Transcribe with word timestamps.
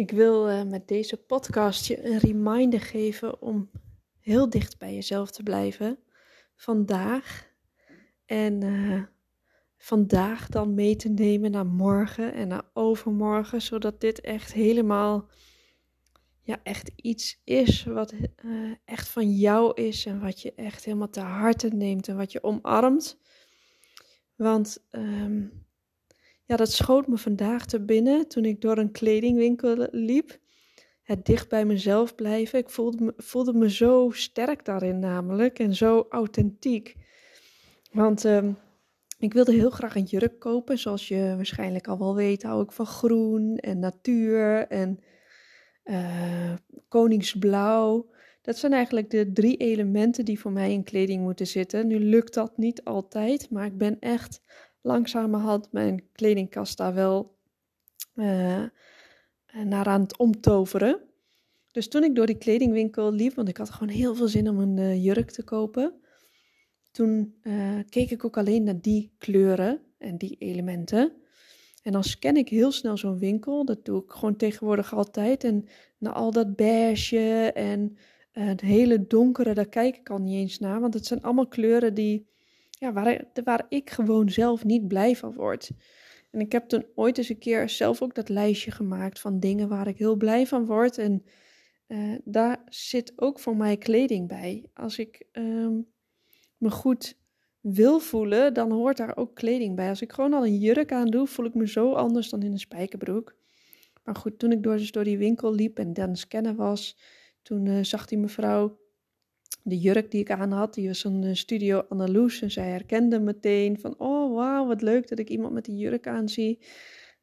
Ik 0.00 0.10
wil 0.10 0.50
uh, 0.50 0.62
met 0.62 0.88
deze 0.88 1.16
podcast 1.16 1.86
je 1.86 2.04
een 2.04 2.18
reminder 2.18 2.80
geven 2.80 3.42
om 3.42 3.70
heel 4.20 4.50
dicht 4.50 4.78
bij 4.78 4.94
jezelf 4.94 5.30
te 5.30 5.42
blijven. 5.42 5.98
Vandaag. 6.56 7.48
En 8.26 8.64
uh, 8.64 9.02
vandaag 9.76 10.48
dan 10.48 10.74
mee 10.74 10.96
te 10.96 11.08
nemen 11.08 11.50
naar 11.50 11.66
morgen 11.66 12.32
en 12.34 12.48
naar 12.48 12.70
overmorgen. 12.72 13.62
Zodat 13.62 14.00
dit 14.00 14.20
echt 14.20 14.52
helemaal, 14.52 15.28
ja, 16.42 16.60
echt 16.62 16.90
iets 16.96 17.40
is 17.44 17.84
wat 17.84 18.12
uh, 18.44 18.74
echt 18.84 19.08
van 19.08 19.30
jou 19.30 19.82
is. 19.82 20.06
En 20.06 20.20
wat 20.20 20.40
je 20.40 20.54
echt 20.54 20.84
helemaal 20.84 21.10
te 21.10 21.20
harte 21.20 21.68
neemt 21.68 22.08
en 22.08 22.16
wat 22.16 22.32
je 22.32 22.42
omarmt. 22.42 23.18
Want 24.36 24.84
um, 24.90 25.66
ja, 26.50 26.56
dat 26.56 26.72
schoot 26.72 27.06
me 27.06 27.16
vandaag 27.16 27.66
te 27.66 27.80
binnen 27.80 28.28
toen 28.28 28.44
ik 28.44 28.60
door 28.60 28.78
een 28.78 28.90
kledingwinkel 28.90 29.88
liep. 29.90 30.38
Het 31.02 31.26
dicht 31.26 31.48
bij 31.48 31.64
mezelf 31.64 32.14
blijven. 32.14 32.58
Ik 32.58 32.70
voelde 32.70 33.04
me, 33.04 33.12
voelde 33.16 33.52
me 33.52 33.70
zo 33.70 34.10
sterk 34.12 34.64
daarin 34.64 34.98
namelijk 34.98 35.58
en 35.58 35.74
zo 35.74 36.06
authentiek. 36.08 36.96
Want 37.92 38.24
um, 38.24 38.56
ik 39.18 39.32
wilde 39.32 39.52
heel 39.52 39.70
graag 39.70 39.94
een 39.94 40.04
jurk 40.04 40.38
kopen. 40.38 40.78
Zoals 40.78 41.08
je 41.08 41.32
waarschijnlijk 41.36 41.88
al 41.88 41.98
wel 41.98 42.14
weet, 42.14 42.42
hou 42.42 42.62
ik 42.62 42.72
van 42.72 42.86
groen 42.86 43.56
en 43.56 43.78
natuur 43.78 44.66
en 44.66 45.00
uh, 45.84 46.54
koningsblauw. 46.88 48.10
Dat 48.42 48.56
zijn 48.56 48.72
eigenlijk 48.72 49.10
de 49.10 49.32
drie 49.32 49.56
elementen 49.56 50.24
die 50.24 50.40
voor 50.40 50.52
mij 50.52 50.72
in 50.72 50.84
kleding 50.84 51.22
moeten 51.22 51.46
zitten. 51.46 51.86
Nu 51.86 51.98
lukt 51.98 52.34
dat 52.34 52.56
niet 52.56 52.84
altijd, 52.84 53.50
maar 53.50 53.66
ik 53.66 53.78
ben 53.78 53.96
echt 53.98 54.40
langzamerhand 54.80 55.72
mijn 55.72 56.04
kledingkast 56.12 56.76
daar 56.76 56.94
wel 56.94 57.38
uh, 58.14 58.64
naar 59.64 59.86
aan 59.86 60.00
het 60.00 60.18
omtoveren. 60.18 61.00
Dus 61.70 61.88
toen 61.88 62.04
ik 62.04 62.14
door 62.14 62.26
die 62.26 62.38
kledingwinkel 62.38 63.12
liep, 63.12 63.34
want 63.34 63.48
ik 63.48 63.56
had 63.56 63.70
gewoon 63.70 63.94
heel 63.94 64.14
veel 64.14 64.28
zin 64.28 64.48
om 64.48 64.58
een 64.58 64.76
uh, 64.76 65.04
jurk 65.04 65.30
te 65.30 65.44
kopen, 65.44 65.94
toen 66.90 67.38
uh, 67.42 67.78
keek 67.88 68.10
ik 68.10 68.24
ook 68.24 68.38
alleen 68.38 68.62
naar 68.62 68.80
die 68.80 69.14
kleuren 69.18 69.80
en 69.98 70.18
die 70.18 70.36
elementen. 70.38 71.12
En 71.82 71.92
dan 71.92 72.04
scan 72.04 72.36
ik 72.36 72.48
heel 72.48 72.72
snel 72.72 72.96
zo'n 72.96 73.18
winkel, 73.18 73.64
dat 73.64 73.84
doe 73.84 74.02
ik 74.02 74.10
gewoon 74.10 74.36
tegenwoordig 74.36 74.94
altijd. 74.94 75.44
En 75.44 75.68
naar 75.98 76.12
al 76.12 76.30
dat 76.30 76.56
beige 76.56 77.52
en 77.54 77.96
het 78.32 78.60
hele 78.60 79.06
donkere, 79.06 79.54
daar 79.54 79.68
kijk 79.68 79.96
ik 79.96 80.10
al 80.10 80.18
niet 80.18 80.34
eens 80.34 80.58
naar, 80.58 80.80
want 80.80 80.94
het 80.94 81.06
zijn 81.06 81.22
allemaal 81.22 81.48
kleuren 81.48 81.94
die 81.94 82.29
ja, 82.80 82.92
waar, 82.92 83.24
waar 83.44 83.66
ik 83.68 83.90
gewoon 83.90 84.28
zelf 84.30 84.64
niet 84.64 84.88
blij 84.88 85.16
van 85.16 85.34
word. 85.34 85.70
En 86.30 86.40
ik 86.40 86.52
heb 86.52 86.68
toen 86.68 86.86
ooit 86.94 87.18
eens 87.18 87.28
een 87.28 87.38
keer 87.38 87.68
zelf 87.68 88.02
ook 88.02 88.14
dat 88.14 88.28
lijstje 88.28 88.70
gemaakt 88.70 89.20
van 89.20 89.40
dingen 89.40 89.68
waar 89.68 89.86
ik 89.86 89.98
heel 89.98 90.16
blij 90.16 90.46
van 90.46 90.66
word. 90.66 90.98
En 90.98 91.24
uh, 91.88 92.18
daar 92.24 92.62
zit 92.66 93.12
ook 93.16 93.38
voor 93.38 93.56
mij 93.56 93.76
kleding 93.76 94.28
bij. 94.28 94.64
Als 94.74 94.98
ik 94.98 95.26
um, 95.32 95.86
me 96.56 96.70
goed 96.70 97.18
wil 97.60 97.98
voelen, 97.98 98.54
dan 98.54 98.72
hoort 98.72 98.96
daar 98.96 99.16
ook 99.16 99.34
kleding 99.34 99.76
bij. 99.76 99.88
Als 99.88 100.02
ik 100.02 100.12
gewoon 100.12 100.34
al 100.34 100.46
een 100.46 100.58
jurk 100.58 100.92
aan 100.92 101.10
doe, 101.10 101.26
voel 101.26 101.46
ik 101.46 101.54
me 101.54 101.68
zo 101.68 101.92
anders 101.92 102.30
dan 102.30 102.42
in 102.42 102.52
een 102.52 102.58
spijkerbroek. 102.58 103.36
Maar 104.04 104.14
goed, 104.14 104.38
toen 104.38 104.52
ik 104.52 104.62
door, 104.62 104.76
dus 104.76 104.92
door 104.92 105.04
die 105.04 105.18
winkel 105.18 105.54
liep 105.54 105.78
en 105.78 105.92
dan 105.92 106.16
scannen 106.16 106.56
was, 106.56 106.98
toen 107.42 107.66
uh, 107.66 107.82
zag 107.82 108.06
die 108.06 108.18
mevrouw 108.18 108.79
de 109.62 109.78
jurk 109.78 110.10
die 110.10 110.20
ik 110.20 110.30
aan 110.30 110.52
had, 110.52 110.74
die 110.74 110.86
was 110.86 111.04
een 111.04 111.36
studio 111.36 111.84
Andalus. 111.88 112.42
En 112.42 112.50
zij 112.50 112.68
herkende 112.68 113.20
meteen 113.20 113.80
van, 113.80 113.94
oh 113.98 114.34
wauw, 114.34 114.66
wat 114.66 114.82
leuk 114.82 115.08
dat 115.08 115.18
ik 115.18 115.28
iemand 115.28 115.52
met 115.52 115.64
die 115.64 115.76
jurk 115.76 116.06
aan 116.06 116.28
zie. 116.28 116.58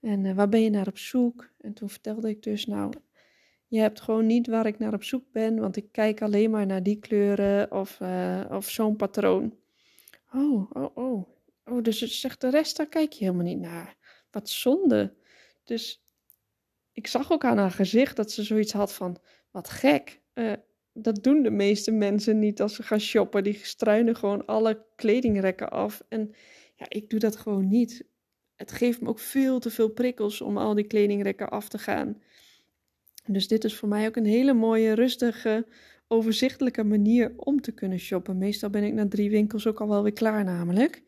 En 0.02 0.26
uh, 0.26 0.36
waar 0.36 0.50
ben 0.50 0.62
je 0.62 0.70
naar 0.70 0.88
op 0.88 0.98
zoek? 0.98 1.50
En 1.58 1.74
toen 1.74 1.90
vertelde 1.90 2.30
ik 2.30 2.44
dus, 2.44 2.66
nou, 2.66 2.94
je 3.68 3.80
hebt 3.80 4.02
gewoon 4.02 4.26
niet 4.26 4.48
waar 4.48 4.66
ik 4.66 4.80
naar 4.80 4.94
op 4.94 5.04
zoek 5.04 5.32
ben, 5.32 5.60
want 5.60 5.76
ik 5.76 5.92
kijk 5.92 6.22
alleen 6.22 6.50
maar 6.50 6.66
naar 6.66 6.84
die 6.84 7.00
kleuren 7.00 7.72
of, 7.72 8.00
uh, 8.00 8.46
of 8.50 8.70
zo'n 8.70 8.96
patroon. 8.96 9.54
Oh, 10.34 10.72
oh, 10.72 10.98
oh. 10.98 11.36
Oh, 11.66 11.84
dus 11.84 12.20
zegt 12.20 12.42
de 12.42 12.50
rest, 12.50 12.78
daar 12.78 12.88
kijk 12.88 13.14
je 13.14 13.26
helemaal 13.26 13.46
niet 13.46 13.60
naar. 13.60 13.98
Wat 14.32 14.50
zonde. 14.50 15.14
Dus 15.64 16.04
ik 16.92 17.08
zag 17.08 17.32
ook 17.32 17.44
aan 17.44 17.58
haar 17.58 17.72
gezicht 17.72 18.16
dat 18.16 18.32
ze 18.32 18.44
zoiets 18.44 18.72
had 18.72 18.94
van, 18.94 19.18
wat 19.52 19.70
gek. 19.70 20.22
Dat 21.02 21.24
doen 21.24 21.44
de 21.44 21.52
meeste 21.52 21.92
mensen 21.92 22.40
niet 22.40 22.62
als 22.62 22.76
ze 22.76 22.84
gaan 22.84 23.00
shoppen. 23.00 23.44
Die 23.44 23.60
struinen 23.62 24.16
gewoon 24.16 24.46
alle 24.46 24.86
kledingrekken 24.96 25.70
af. 25.70 26.04
En 26.10 26.32
ja, 26.76 26.86
ik 26.90 27.10
doe 27.10 27.20
dat 27.20 27.36
gewoon 27.36 27.68
niet. 27.68 28.06
Het 28.56 28.72
geeft 28.72 29.02
me 29.02 29.08
ook 29.08 29.20
veel 29.20 29.60
te 29.60 29.70
veel 29.70 29.90
prikkels 29.90 30.42
om 30.42 30.58
al 30.58 30.74
die 30.74 30.88
kledingrekken 30.88 31.50
af 31.50 31.70
te 31.70 31.78
gaan. 31.78 32.22
Dus 33.26 33.48
dit 33.48 33.64
is 33.64 33.76
voor 33.76 33.90
mij 33.90 34.08
ook 34.08 34.16
een 34.16 34.26
hele 34.26 34.54
mooie, 34.54 34.94
rustige, 34.94 35.68
overzichtelijke 36.08 36.84
manier 36.84 37.34
om 37.36 37.62
te 37.62 37.72
kunnen 37.72 38.00
shoppen. 38.00 38.38
Meestal 38.38 38.70
ben 38.70 38.84
ik 38.84 38.94
na 38.94 39.08
drie 39.08 39.30
winkels 39.30 39.68
ook 39.68 39.82
al 39.82 39.88
wel 39.88 40.04
weer 40.04 40.14
klaar 40.14 40.44
namelijk. 40.44 41.04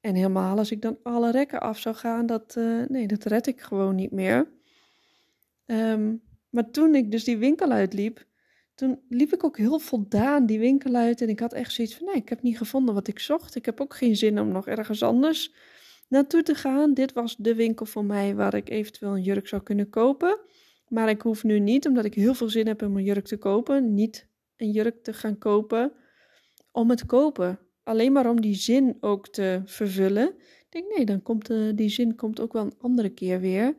En 0.00 0.14
helemaal 0.14 0.58
als 0.58 0.70
ik 0.70 0.82
dan 0.82 0.98
alle 1.02 1.30
rekken 1.30 1.60
af 1.60 1.78
zou 1.78 1.94
gaan, 1.94 2.26
dat, 2.26 2.54
uh, 2.58 2.86
nee, 2.86 3.06
dat 3.06 3.24
red 3.24 3.46
ik 3.46 3.60
gewoon 3.60 3.94
niet 3.94 4.10
meer. 4.10 4.52
Um, 5.66 6.22
maar 6.50 6.70
toen 6.70 6.94
ik 6.94 7.10
dus 7.10 7.24
die 7.24 7.36
winkel 7.36 7.70
uitliep, 7.70 8.26
toen 8.74 9.00
liep 9.08 9.32
ik 9.32 9.44
ook 9.44 9.56
heel 9.56 9.78
voldaan 9.78 10.46
die 10.46 10.58
winkel 10.58 10.94
uit 10.94 11.20
en 11.20 11.28
ik 11.28 11.40
had 11.40 11.52
echt 11.52 11.72
zoiets 11.72 11.94
van, 11.94 12.06
nee, 12.06 12.14
ik 12.14 12.28
heb 12.28 12.42
niet 12.42 12.58
gevonden 12.58 12.94
wat 12.94 13.08
ik 13.08 13.18
zocht. 13.18 13.54
Ik 13.54 13.64
heb 13.64 13.80
ook 13.80 13.94
geen 13.94 14.16
zin 14.16 14.40
om 14.40 14.48
nog 14.48 14.66
ergens 14.66 15.02
anders 15.02 15.54
naartoe 16.08 16.42
te 16.42 16.54
gaan. 16.54 16.94
Dit 16.94 17.12
was 17.12 17.36
de 17.36 17.54
winkel 17.54 17.86
voor 17.86 18.04
mij 18.04 18.34
waar 18.34 18.54
ik 18.54 18.70
eventueel 18.70 19.16
een 19.16 19.22
jurk 19.22 19.48
zou 19.48 19.62
kunnen 19.62 19.90
kopen. 19.90 20.38
Maar 20.88 21.08
ik 21.08 21.22
hoef 21.22 21.44
nu 21.44 21.58
niet, 21.58 21.86
omdat 21.86 22.04
ik 22.04 22.14
heel 22.14 22.34
veel 22.34 22.48
zin 22.48 22.66
heb 22.66 22.82
om 22.82 22.96
een 22.96 23.04
jurk 23.04 23.26
te 23.26 23.36
kopen, 23.36 23.94
niet 23.94 24.28
een 24.56 24.70
jurk 24.70 25.02
te 25.02 25.12
gaan 25.12 25.38
kopen 25.38 25.92
om 26.72 26.90
het 26.90 27.06
kopen. 27.06 27.58
Alleen 27.82 28.12
maar 28.12 28.30
om 28.30 28.40
die 28.40 28.54
zin 28.54 28.96
ook 29.00 29.28
te 29.28 29.62
vervullen. 29.64 30.28
Ik 30.38 30.66
denk, 30.68 30.96
nee, 30.96 31.06
dan 31.06 31.22
komt 31.22 31.46
de, 31.46 31.72
die 31.74 31.88
zin 31.88 32.16
komt 32.16 32.40
ook 32.40 32.52
wel 32.52 32.64
een 32.64 32.78
andere 32.78 33.10
keer 33.10 33.40
weer. 33.40 33.74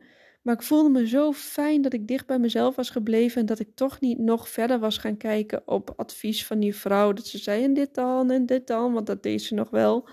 Maar 0.46 0.54
ik 0.54 0.62
voelde 0.62 0.88
me 0.88 1.08
zo 1.08 1.32
fijn 1.32 1.82
dat 1.82 1.92
ik 1.92 2.08
dicht 2.08 2.26
bij 2.26 2.38
mezelf 2.38 2.76
was 2.76 2.90
gebleven 2.90 3.40
en 3.40 3.46
dat 3.46 3.58
ik 3.58 3.68
toch 3.74 4.00
niet 4.00 4.18
nog 4.18 4.48
verder 4.48 4.78
was 4.78 4.98
gaan 4.98 5.16
kijken 5.16 5.62
op 5.68 5.92
advies 5.96 6.46
van 6.46 6.58
die 6.60 6.74
vrouw. 6.74 7.12
Dat 7.12 7.26
ze 7.26 7.38
zei 7.38 7.64
en 7.64 7.74
dit 7.74 7.94
dan 7.94 8.30
en 8.30 8.46
dit 8.46 8.66
dan, 8.66 8.92
want 8.92 9.06
dat 9.06 9.22
deed 9.22 9.42
ze 9.42 9.54
nog 9.54 9.70
wel. 9.70 10.08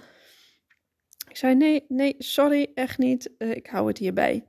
Ik 1.30 1.38
zei 1.38 1.56
nee, 1.56 1.86
nee, 1.88 2.16
sorry, 2.18 2.72
echt 2.74 2.98
niet. 2.98 3.32
Uh, 3.38 3.56
ik 3.56 3.68
hou 3.68 3.88
het 3.88 3.98
hierbij. 3.98 4.46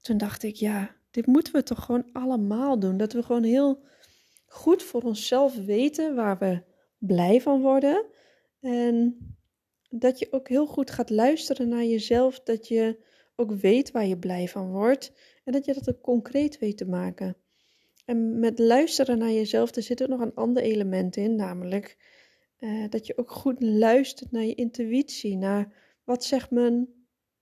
Toen 0.00 0.16
dacht 0.18 0.42
ik, 0.42 0.54
ja, 0.54 0.96
dit 1.10 1.26
moeten 1.26 1.52
we 1.52 1.62
toch 1.62 1.84
gewoon 1.84 2.08
allemaal 2.12 2.78
doen. 2.78 2.96
Dat 2.96 3.12
we 3.12 3.22
gewoon 3.22 3.44
heel 3.44 3.82
goed 4.46 4.82
voor 4.82 5.02
onszelf 5.02 5.56
weten 5.64 6.14
waar 6.14 6.38
we 6.38 6.62
blij 6.98 7.40
van 7.40 7.60
worden. 7.60 8.04
En 8.60 9.18
dat 9.90 10.18
je 10.18 10.28
ook 10.30 10.48
heel 10.48 10.66
goed 10.66 10.90
gaat 10.90 11.10
luisteren 11.10 11.68
naar 11.68 11.84
jezelf. 11.84 12.40
Dat 12.40 12.68
je 12.68 13.08
ook 13.40 13.52
weet 13.52 13.90
waar 13.90 14.06
je 14.06 14.18
blij 14.18 14.48
van 14.48 14.70
wordt 14.70 15.12
en 15.44 15.52
dat 15.52 15.64
je 15.64 15.74
dat 15.74 15.88
ook 15.88 16.00
concreet 16.00 16.58
weet 16.58 16.76
te 16.76 16.88
maken. 16.88 17.36
En 18.04 18.38
met 18.38 18.58
luisteren 18.58 19.18
naar 19.18 19.30
jezelf, 19.30 19.76
er 19.76 19.82
zit 19.82 20.02
ook 20.02 20.08
nog 20.08 20.20
een 20.20 20.34
ander 20.34 20.62
element 20.62 21.16
in, 21.16 21.36
namelijk 21.36 21.96
uh, 22.58 22.84
dat 22.88 23.06
je 23.06 23.16
ook 23.16 23.30
goed 23.30 23.62
luistert 23.62 24.30
naar 24.32 24.44
je 24.44 24.54
intuïtie, 24.54 25.36
naar 25.36 25.72
wat 26.04 26.24
zegt 26.24 26.50
mijn 26.50 26.88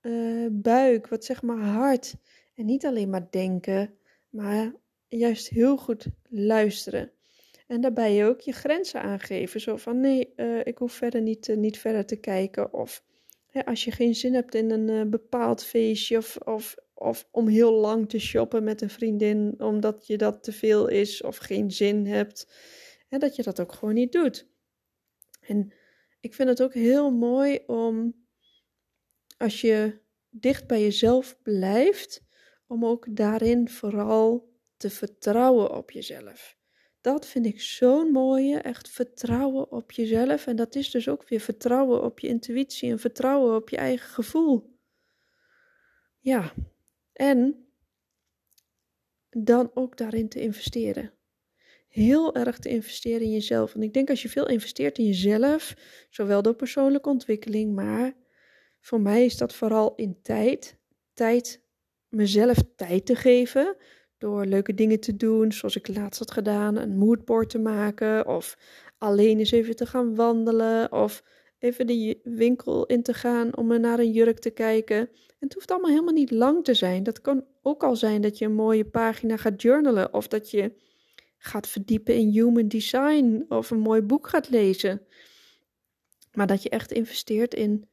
uh, 0.03 0.47
buik, 0.51 1.09
wat 1.09 1.25
zegt 1.25 1.43
mijn 1.43 1.59
hart. 1.59 2.15
En 2.55 2.65
niet 2.65 2.87
alleen 2.87 3.11
maar 3.11 3.31
denken, 3.31 3.95
maar 4.29 4.75
juist 5.09 5.49
heel 5.49 5.77
goed 5.77 6.07
luisteren. 6.29 7.11
En 7.67 7.81
daarbij 7.81 8.27
ook 8.27 8.41
je 8.41 8.53
grenzen 8.53 9.03
aangeven. 9.03 9.61
Zo 9.61 9.77
van 9.77 10.01
nee, 10.01 10.33
uh, 10.37 10.61
ik 10.67 10.79
hoef 10.79 10.93
verder 10.93 11.23
niet, 11.23 11.57
niet 11.57 11.79
verder 11.79 12.07
te 12.07 12.17
kijken. 12.17 12.73
Of 12.73 13.05
als 13.65 13.85
je 13.85 13.91
geen 13.91 14.15
zin 14.15 14.35
hebt 14.35 14.55
in 14.55 14.71
een 14.71 14.89
uh, 14.89 15.11
bepaald 15.11 15.65
feestje 15.65 16.17
of, 16.17 16.37
of, 16.37 16.77
of 16.95 17.29
om 17.31 17.49
heel 17.49 17.73
lang 17.73 18.09
te 18.09 18.19
shoppen 18.19 18.65
met 18.65 18.81
een 18.81 18.91
vriendin 18.91 19.55
omdat 19.59 20.07
je 20.07 20.17
dat 20.17 20.43
te 20.43 20.53
veel 20.53 20.89
is 20.89 21.23
of 21.23 21.37
geen 21.37 21.71
zin 21.71 22.07
hebt, 22.07 22.53
hè, 23.09 23.19
dat 23.19 23.37
je 23.37 23.43
dat 23.43 23.61
ook 23.61 23.73
gewoon 23.73 23.95
niet 23.95 24.13
doet. 24.13 24.49
En 25.41 25.73
ik 26.21 26.35
vind 26.35 26.49
het 26.49 26.63
ook 26.63 26.75
heel 26.75 27.11
mooi 27.11 27.59
om 27.67 28.27
als 29.37 29.61
je 29.61 30.01
dicht 30.31 30.67
bij 30.67 30.81
jezelf 30.83 31.39
blijft, 31.43 32.23
om 32.67 32.85
ook 32.85 33.17
daarin 33.17 33.69
vooral 33.69 34.53
te 34.77 34.91
vertrouwen 34.91 35.77
op 35.77 35.91
jezelf. 35.91 36.58
Dat 37.01 37.27
vind 37.27 37.47
ik 37.47 37.61
zo'n 37.61 38.11
mooie, 38.11 38.59
echt 38.59 38.91
vertrouwen 38.91 39.73
op 39.73 39.93
jezelf. 39.93 40.47
En 40.47 40.57
dat 40.57 40.75
is 40.75 40.91
dus 40.91 41.09
ook 41.09 41.29
weer 41.29 41.41
vertrouwen 41.41 42.03
op 42.03 42.19
je 42.19 42.29
intuïtie 42.29 42.91
en 42.91 42.99
vertrouwen 42.99 43.57
op 43.57 43.69
je 43.69 43.77
eigen 43.77 44.09
gevoel. 44.09 44.79
Ja, 46.19 46.53
en 47.13 47.67
dan 49.31 49.71
ook 49.75 49.97
daarin 49.97 50.29
te 50.29 50.41
investeren. 50.41 51.13
Heel 51.89 52.35
erg 52.35 52.59
te 52.59 52.69
investeren 52.69 53.21
in 53.21 53.33
jezelf. 53.33 53.73
Want 53.73 53.85
ik 53.85 53.95
denk 53.95 54.11
als 54.11 54.23
je 54.23 54.29
veel 54.29 54.49
investeert 54.49 54.99
in 54.99 55.05
jezelf, 55.05 55.75
zowel 56.11 56.43
door 56.43 56.55
persoonlijke 56.55 57.09
ontwikkeling, 57.09 57.75
maar 57.75 58.17
voor 58.81 59.01
mij 59.01 59.25
is 59.25 59.37
dat 59.37 59.55
vooral 59.55 59.95
in 59.95 60.19
tijd. 60.23 60.77
Tijd, 61.13 61.63
mezelf 62.09 62.57
tijd 62.77 63.07
te 63.07 63.17
geven. 63.17 63.77
Door 64.19 64.45
leuke 64.45 64.75
dingen 64.75 65.01
te 65.01 65.17
doen, 65.17 65.53
zoals 65.53 65.77
ik 65.77 65.89
laatst 65.89 66.19
had 66.19 66.31
gedaan, 66.31 66.77
een 66.77 66.97
moodboard 66.97 67.51
te 67.51 67.59
maken. 67.59 68.27
Of 68.27 68.57
alleen 68.99 69.39
eens 69.39 69.51
even 69.51 69.77
te 69.77 69.87
gaan 69.87 70.15
wandelen. 70.15 70.93
Of 70.93 71.23
even 71.59 71.87
de 71.87 72.21
winkel 72.23 72.87
in 72.87 73.03
te 73.03 73.15
gaan 73.15 73.57
om 73.57 73.81
naar 73.81 73.99
een 73.99 74.13
jurk 74.13 74.39
te 74.39 74.51
kijken. 74.51 74.99
En 74.99 75.37
het 75.39 75.55
hoeft 75.55 75.71
allemaal 75.71 75.91
helemaal 75.91 76.15
niet 76.15 76.31
lang 76.31 76.65
te 76.65 76.75
zijn. 76.75 77.03
Dat 77.03 77.21
kan 77.21 77.45
ook 77.63 77.83
al 77.83 77.97
zijn 77.97 78.21
dat 78.21 78.39
je 78.39 78.45
een 78.45 78.55
mooie 78.55 78.85
pagina 78.85 79.37
gaat 79.37 79.63
journalen. 79.63 80.15
Of 80.15 80.29
dat 80.29 80.51
je 80.51 80.73
gaat 81.39 81.69
verdiepen 81.69 82.15
in 82.15 82.29
human 82.29 82.69
design. 82.69 83.45
Of 83.49 83.71
een 83.71 83.81
mooi 83.81 84.03
boek 84.03 84.29
gaat 84.29 84.49
lezen. 84.49 85.07
Maar 86.33 86.47
dat 86.47 86.63
je 86.63 86.69
echt 86.69 86.93
investeert 86.93 87.55
in, 87.55 87.89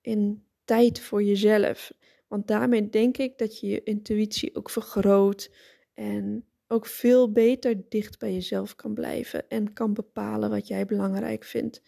in 0.00 0.44
tijd 0.64 1.00
voor 1.00 1.22
jezelf. 1.22 1.92
Want 2.30 2.46
daarmee 2.46 2.88
denk 2.88 3.16
ik 3.16 3.38
dat 3.38 3.60
je 3.60 3.66
je 3.66 3.82
intuïtie 3.82 4.56
ook 4.56 4.70
vergroot. 4.70 5.50
En 5.94 6.44
ook 6.68 6.86
veel 6.86 7.32
beter 7.32 7.82
dicht 7.88 8.18
bij 8.18 8.32
jezelf 8.32 8.74
kan 8.74 8.94
blijven. 8.94 9.48
En 9.48 9.72
kan 9.72 9.94
bepalen 9.94 10.50
wat 10.50 10.68
jij 10.68 10.86
belangrijk 10.86 11.44
vindt. 11.44 11.82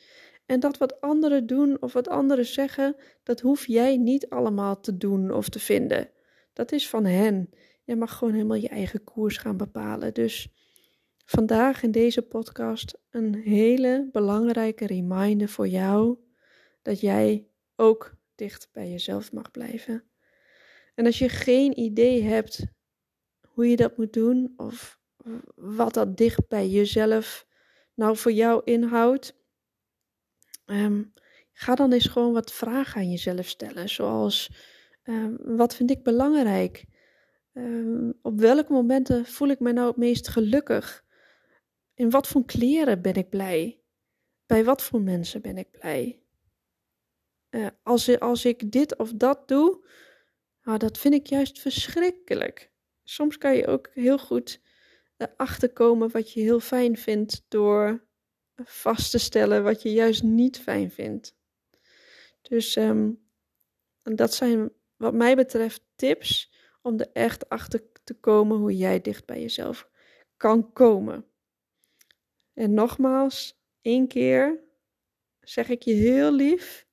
En 0.47 0.61
dat 0.61 0.79
wat 0.79 1.01
anderen 1.01 1.47
doen 1.47 1.83
of 1.83 1.93
wat 1.93 2.09
anderen 2.09 2.47
zeggen, 2.47 2.97
dat 3.23 3.41
hoef 3.41 3.67
jij 3.67 3.97
niet 3.97 4.29
allemaal 4.29 4.81
te 4.81 4.97
doen 4.97 5.31
of 5.31 5.49
te 5.49 5.59
vinden. 5.59 6.11
Dat 6.53 6.73
is 6.73 6.89
van 6.89 7.05
hen. 7.05 7.51
Je 7.85 7.97
mag 7.97 8.19
gewoon 8.19 8.35
helemaal 8.35 8.57
je 8.57 8.69
eigen 8.69 9.05
koers 9.05 9.37
gaan 9.37 9.57
bepalen. 9.57 10.15
Dus 10.15 10.53
vandaag 11.25 11.83
in 11.83 11.91
deze 11.91 12.23
podcast 12.23 12.99
een 13.11 13.35
hele 13.35 14.09
belangrijke 14.13 14.87
reminder 14.87 15.49
voor 15.49 15.69
jou 15.69 16.19
dat 16.83 17.01
jij 17.01 17.47
ook 17.77 18.15
dicht 18.35 18.69
bij 18.73 18.91
jezelf 18.91 19.33
mag 19.33 19.51
blijven. 19.51 20.05
En 21.03 21.09
als 21.09 21.19
je 21.19 21.29
geen 21.29 21.79
idee 21.79 22.23
hebt 22.23 22.65
hoe 23.47 23.69
je 23.69 23.77
dat 23.77 23.97
moet 23.97 24.13
doen 24.13 24.53
of 24.57 25.01
wat 25.55 25.95
dat 25.95 26.17
dicht 26.17 26.49
bij 26.49 26.69
jezelf 26.69 27.47
nou 27.95 28.17
voor 28.17 28.33
jou 28.33 28.61
inhoudt, 28.65 29.43
Ehm, 30.73 31.03
ga 31.53 31.75
dan 31.75 31.93
eens 31.93 32.07
gewoon 32.07 32.33
wat 32.33 32.53
vragen 32.53 33.01
aan 33.01 33.11
jezelf 33.11 33.47
stellen. 33.47 33.89
Zoals: 33.89 34.51
ehm, 35.03 35.35
wat 35.39 35.75
vind 35.75 35.91
ik 35.91 36.03
belangrijk? 36.03 36.85
Ehm, 37.53 38.11
op 38.23 38.39
welke 38.41 38.73
momenten 38.73 39.27
voel 39.27 39.49
ik 39.49 39.61
me 39.61 39.73
nou 39.73 39.87
het 39.87 39.97
meest 39.97 40.29
gelukkig? 40.29 41.05
In 41.95 42.11
wat 42.11 42.27
voor 42.27 42.45
kleren 42.45 43.03
ben 43.03 43.15
ik 43.15 43.29
blij? 43.29 43.81
Bij 44.47 44.65
wat 44.65 44.83
voor 44.83 45.01
mensen 45.01 45.43
ben 45.43 45.59
ik 45.59 45.71
blij? 45.71 46.21
Uh, 47.51 47.67
als, 47.83 48.19
als 48.19 48.45
ik 48.45 48.73
dit 48.73 48.97
of 48.99 49.13
dat 49.13 49.49
doe, 49.49 49.87
nou, 50.63 50.79
dat 50.79 50.99
vind 50.99 51.15
ik 51.15 51.27
juist 51.27 51.61
verschrikkelijk. 51.61 52.71
Soms 53.03 53.39
kan 53.39 53.57
je 53.57 53.67
ook 53.67 53.91
heel 53.93 54.19
goed 54.19 54.61
achterkomen 55.37 56.11
wat 56.11 56.33
je 56.33 56.41
heel 56.41 56.61
fijn 56.61 56.97
vindt 56.97 57.45
door 57.49 58.07
vast 58.65 59.11
te 59.11 59.19
stellen 59.19 59.63
wat 59.63 59.83
je 59.83 59.93
juist 59.93 60.23
niet 60.23 60.59
fijn 60.59 60.91
vindt. 60.91 61.37
Dus 62.43 62.77
um, 62.77 63.23
dat 64.03 64.35
zijn 64.35 64.73
wat 64.97 65.15
mij 65.15 65.37
betreft 65.37 65.83
tips 65.95 66.53
om 66.83 67.01
er 67.01 67.11
echt 67.13 67.49
achter 67.49 67.83
te 68.05 68.15
komen 68.15 68.57
hoe 68.57 68.77
jij 68.77 69.01
dicht 69.01 69.27
bij 69.27 69.41
jezelf 69.41 69.89
kan 70.37 70.73
komen. 70.73 71.27
En 72.55 72.75
nogmaals, 72.75 73.61
één 73.81 74.09
keer 74.09 74.61
zeg 75.41 75.69
ik 75.69 75.83
je 75.83 75.93
heel 75.93 76.33
lief, 76.33 76.87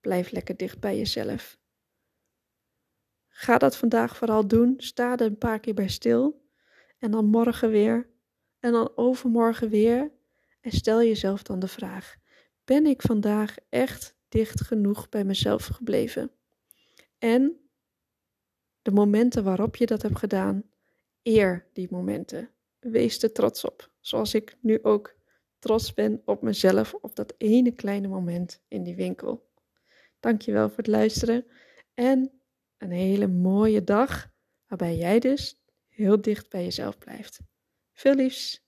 blijf 0.00 0.30
lekker 0.30 0.56
dicht 0.56 0.80
bij 0.80 0.96
jezelf. 0.96 1.58
Ga 3.36 3.58
dat 3.58 3.76
vandaag 3.76 4.16
vooral 4.16 4.46
doen. 4.46 4.74
Sta 4.76 5.12
er 5.12 5.20
een 5.20 5.38
paar 5.38 5.60
keer 5.60 5.74
bij 5.74 5.88
stil. 5.88 6.42
En 6.98 7.10
dan 7.10 7.26
morgen 7.26 7.70
weer. 7.70 8.08
En 8.60 8.72
dan 8.72 8.92
overmorgen 8.94 9.68
weer. 9.68 10.12
En 10.60 10.70
stel 10.70 11.02
jezelf 11.02 11.42
dan 11.42 11.58
de 11.58 11.68
vraag: 11.68 12.16
ben 12.64 12.86
ik 12.86 13.02
vandaag 13.02 13.54
echt 13.68 14.16
dicht 14.28 14.60
genoeg 14.60 15.08
bij 15.08 15.24
mezelf 15.24 15.66
gebleven? 15.66 16.30
En 17.18 17.56
de 18.82 18.90
momenten 18.90 19.44
waarop 19.44 19.76
je 19.76 19.86
dat 19.86 20.02
hebt 20.02 20.18
gedaan, 20.18 20.62
eer 21.22 21.66
die 21.72 21.88
momenten. 21.90 22.50
Wees 22.80 23.22
er 23.22 23.32
trots 23.32 23.64
op, 23.64 23.90
zoals 24.00 24.34
ik 24.34 24.56
nu 24.60 24.78
ook 24.82 25.14
trots 25.58 25.94
ben 25.94 26.22
op 26.24 26.42
mezelf 26.42 26.94
op 26.94 27.16
dat 27.16 27.34
ene 27.38 27.72
kleine 27.72 28.08
moment 28.08 28.62
in 28.68 28.82
die 28.82 28.96
winkel. 28.96 29.48
Dankjewel 30.20 30.68
voor 30.68 30.76
het 30.76 30.86
luisteren 30.86 31.46
en 31.94 32.30
een 32.78 32.90
hele 32.90 33.26
mooie 33.26 33.84
dag 33.84 34.26
waarbij 34.66 34.96
jij 34.96 35.18
dus 35.18 35.56
heel 35.88 36.20
dicht 36.20 36.50
bij 36.50 36.62
jezelf 36.62 36.98
blijft. 36.98 37.40
Veel 37.92 38.14
liefs. 38.14 38.62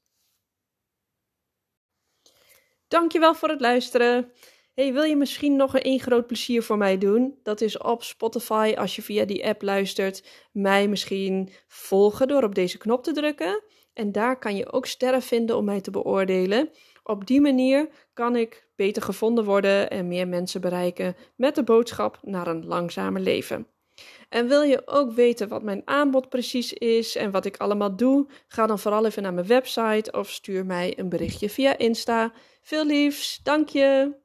Dankjewel 2.88 3.34
voor 3.34 3.48
het 3.48 3.60
luisteren. 3.60 4.32
Hey, 4.74 4.92
wil 4.92 5.02
je 5.02 5.16
misschien 5.16 5.56
nog 5.56 5.74
een 5.74 6.00
groot 6.00 6.26
plezier 6.26 6.62
voor 6.62 6.76
mij 6.78 6.98
doen? 6.98 7.38
Dat 7.42 7.60
is 7.60 7.78
op 7.78 8.02
Spotify, 8.02 8.74
als 8.78 8.96
je 8.96 9.02
via 9.02 9.24
die 9.24 9.46
app 9.46 9.62
luistert, 9.62 10.48
mij 10.52 10.88
misschien 10.88 11.50
volgen 11.66 12.28
door 12.28 12.42
op 12.42 12.54
deze 12.54 12.78
knop 12.78 13.04
te 13.04 13.12
drukken. 13.12 13.62
En 13.92 14.12
daar 14.12 14.38
kan 14.38 14.56
je 14.56 14.72
ook 14.72 14.86
sterren 14.86 15.22
vinden 15.22 15.56
om 15.56 15.64
mij 15.64 15.80
te 15.80 15.90
beoordelen. 15.90 16.70
Op 17.02 17.26
die 17.26 17.40
manier 17.40 17.88
kan 18.12 18.36
ik 18.36 18.68
beter 18.74 19.02
gevonden 19.02 19.44
worden 19.44 19.90
en 19.90 20.08
meer 20.08 20.28
mensen 20.28 20.60
bereiken 20.60 21.16
met 21.36 21.54
de 21.54 21.64
boodschap 21.64 22.18
naar 22.22 22.46
een 22.46 22.66
langzamer 22.66 23.20
leven. 23.20 23.66
En 24.28 24.48
wil 24.48 24.62
je 24.62 24.82
ook 24.86 25.12
weten 25.12 25.48
wat 25.48 25.62
mijn 25.62 25.82
aanbod 25.84 26.28
precies 26.28 26.72
is 26.72 27.16
en 27.16 27.30
wat 27.30 27.44
ik 27.44 27.56
allemaal 27.56 27.96
doe? 27.96 28.26
Ga 28.48 28.66
dan 28.66 28.78
vooral 28.78 29.06
even 29.06 29.22
naar 29.22 29.34
mijn 29.34 29.46
website 29.46 30.12
of 30.12 30.30
stuur 30.30 30.66
mij 30.66 30.98
een 30.98 31.08
berichtje 31.08 31.50
via 31.50 31.78
Insta. 31.78 32.32
Veel 32.62 32.86
liefs, 32.86 33.40
dank 33.42 33.68
je! 33.68 34.24